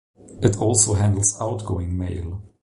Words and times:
It 0.41 0.57
also 0.57 0.95
handles 0.95 1.39
outgoing 1.39 1.95
mail. 1.95 2.41